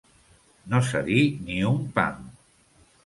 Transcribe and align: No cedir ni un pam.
No 0.71 0.79
cedir 0.87 1.21
ni 1.49 1.59
un 1.73 1.79
pam. 1.99 2.29